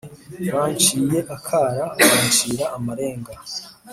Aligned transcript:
Bincinye 0.53 1.19
akara 1.35 1.83
bincira 2.07 2.65
amarenga 2.77 3.31